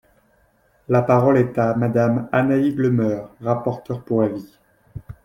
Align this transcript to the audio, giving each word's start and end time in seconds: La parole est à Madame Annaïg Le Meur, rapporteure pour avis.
La 0.89 1.03
parole 1.03 1.37
est 1.37 1.59
à 1.59 1.75
Madame 1.75 2.27
Annaïg 2.31 2.79
Le 2.79 2.89
Meur, 2.89 3.35
rapporteure 3.39 4.03
pour 4.03 4.23
avis. 4.23 4.57